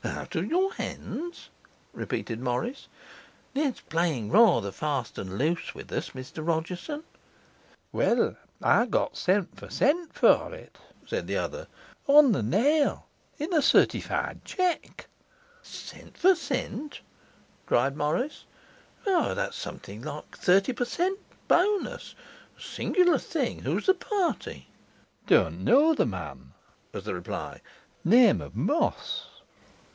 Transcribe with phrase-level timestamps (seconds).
[0.03, 1.49] 'Out of your hands?'
[1.93, 2.87] repeated Morris.
[3.53, 7.03] 'That's playing rather fast and loose with us, Mr Rodgerson.'
[7.91, 9.55] 'Well, I got cent.
[9.59, 10.11] for cent.
[10.13, 11.67] for it,' said the other,
[12.07, 13.05] 'on the nail,
[13.37, 15.05] in a certified cheque.'
[15.61, 16.17] 'Cent.
[16.17, 17.01] for cent.!'
[17.67, 18.45] cried Morris.
[19.03, 21.19] 'Why, that's something like thirty per cent.
[21.47, 22.15] bonus;
[22.57, 23.59] a singular thing!
[23.59, 24.67] Who's the party?'
[25.27, 26.53] 'Don't know the man,'
[26.91, 27.61] was the reply.
[28.03, 29.27] 'Name of Moss.